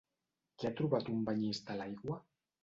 Què 0.63 0.69
ha 0.69 0.71
trobat 0.79 1.11
un 1.17 1.19
banyista 1.27 1.77
a 1.77 1.77
l'aigua? 1.83 2.19